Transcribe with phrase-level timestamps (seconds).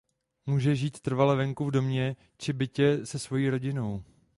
[0.45, 4.03] Může žít trvale venku v domě či bytě se svojí rodinou.